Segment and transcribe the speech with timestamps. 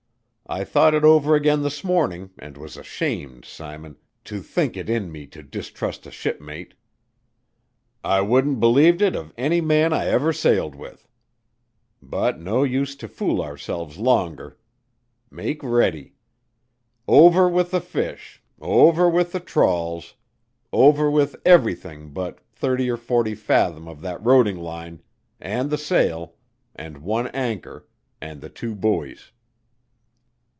[0.47, 5.09] I thought it over again this morning and was ashamed, Simon, to think it in
[5.09, 6.73] me to distrust a shipmate.
[8.03, 11.07] I wouldn't believed it of any man ever I sailed with.
[12.01, 14.57] But no use to fool ourselves longer.
[15.29, 16.15] Make ready.
[17.07, 20.15] Over with the fish, over with the trawls,
[20.73, 25.01] over with everything but thirty or forty fathom of that roding line,
[25.39, 26.33] and the sail,
[26.75, 27.87] and one anchor,
[28.19, 29.31] and the two buoys."